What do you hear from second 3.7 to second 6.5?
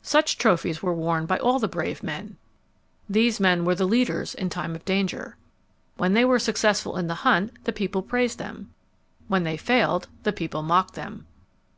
the leaders in time of danger. When they were